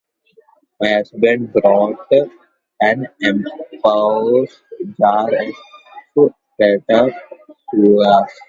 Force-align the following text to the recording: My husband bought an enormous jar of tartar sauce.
My 0.79 0.93
husband 0.93 1.53
bought 1.53 2.07
an 2.81 3.05
enormous 3.19 4.59
jar 4.99 5.29
of 6.17 6.33
tartar 6.59 6.83
sauce. 7.69 8.29